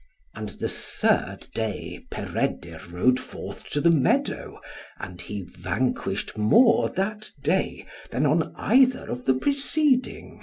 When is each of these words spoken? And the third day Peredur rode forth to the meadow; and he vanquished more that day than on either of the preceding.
And 0.33 0.49
the 0.57 0.67
third 0.67 1.45
day 1.53 2.07
Peredur 2.09 2.79
rode 2.89 3.19
forth 3.19 3.65
to 3.69 3.79
the 3.79 3.91
meadow; 3.91 4.59
and 4.99 5.21
he 5.21 5.43
vanquished 5.43 6.39
more 6.39 6.89
that 6.89 7.29
day 7.43 7.85
than 8.09 8.25
on 8.25 8.51
either 8.55 9.07
of 9.11 9.25
the 9.25 9.35
preceding. 9.35 10.39